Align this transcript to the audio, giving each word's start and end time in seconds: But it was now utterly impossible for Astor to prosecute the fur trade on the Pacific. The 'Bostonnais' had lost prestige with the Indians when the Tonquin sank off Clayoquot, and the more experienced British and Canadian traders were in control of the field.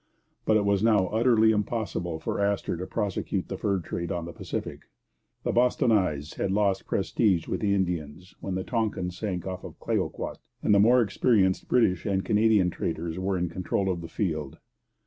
But 0.45 0.57
it 0.57 0.65
was 0.65 0.81
now 0.81 1.05
utterly 1.09 1.51
impossible 1.51 2.19
for 2.19 2.39
Astor 2.39 2.75
to 2.77 2.87
prosecute 2.87 3.49
the 3.49 3.55
fur 3.55 3.77
trade 3.81 4.11
on 4.11 4.25
the 4.25 4.33
Pacific. 4.33 4.87
The 5.43 5.51
'Bostonnais' 5.51 6.37
had 6.37 6.49
lost 6.51 6.87
prestige 6.87 7.47
with 7.47 7.59
the 7.59 7.75
Indians 7.75 8.33
when 8.39 8.55
the 8.55 8.63
Tonquin 8.63 9.11
sank 9.11 9.45
off 9.45 9.61
Clayoquot, 9.79 10.39
and 10.63 10.73
the 10.73 10.79
more 10.79 11.03
experienced 11.03 11.67
British 11.67 12.07
and 12.07 12.25
Canadian 12.25 12.71
traders 12.71 13.19
were 13.19 13.37
in 13.37 13.47
control 13.47 13.91
of 13.91 14.01
the 14.01 14.07
field. 14.07 14.57